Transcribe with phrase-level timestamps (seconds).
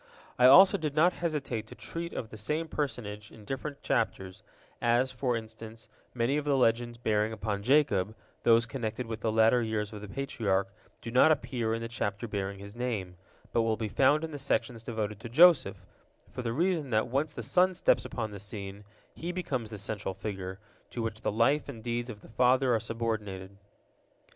[0.39, 4.41] I also did not hesitate to treat of the same personage in different chapters,
[4.81, 9.61] as, for instance, many of the legends bearing upon Jacob, those connected with the latter
[9.61, 13.15] years of the Patriarch, do not appear in the chapter bearing his name,
[13.53, 15.85] but will be found in the sections devoted to Joseph,
[16.31, 18.83] for the reason that once the son steps upon the scene,
[19.13, 20.57] he becomes the central figure,
[20.89, 23.55] to which the life and deeds of the father are subordinated.